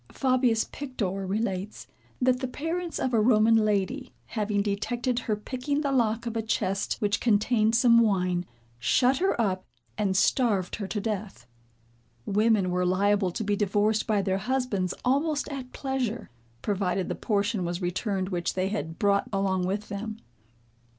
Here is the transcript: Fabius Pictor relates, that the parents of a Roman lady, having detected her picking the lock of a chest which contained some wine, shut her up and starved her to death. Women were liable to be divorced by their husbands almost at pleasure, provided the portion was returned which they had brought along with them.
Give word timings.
Fabius 0.11 0.63
Pictor 0.63 1.27
relates, 1.27 1.85
that 2.19 2.39
the 2.39 2.47
parents 2.47 2.97
of 2.97 3.13
a 3.13 3.21
Roman 3.21 3.55
lady, 3.55 4.15
having 4.25 4.63
detected 4.63 5.19
her 5.19 5.35
picking 5.35 5.81
the 5.81 5.91
lock 5.91 6.25
of 6.25 6.35
a 6.35 6.41
chest 6.41 6.95
which 6.95 7.19
contained 7.19 7.75
some 7.75 7.99
wine, 7.99 8.47
shut 8.79 9.17
her 9.19 9.39
up 9.39 9.63
and 9.99 10.17
starved 10.17 10.77
her 10.77 10.87
to 10.87 10.99
death. 10.99 11.45
Women 12.25 12.71
were 12.71 12.83
liable 12.83 13.29
to 13.29 13.43
be 13.43 13.55
divorced 13.55 14.07
by 14.07 14.23
their 14.23 14.39
husbands 14.39 14.95
almost 15.05 15.47
at 15.49 15.71
pleasure, 15.71 16.31
provided 16.63 17.07
the 17.07 17.13
portion 17.13 17.63
was 17.63 17.79
returned 17.79 18.29
which 18.29 18.55
they 18.55 18.69
had 18.69 18.97
brought 18.97 19.29
along 19.31 19.67
with 19.67 19.89
them. 19.89 20.17